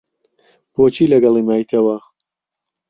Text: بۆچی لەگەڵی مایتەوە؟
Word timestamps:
بۆچی 0.73 1.05
لەگەڵی 1.13 1.43
مایتەوە؟ 1.49 1.97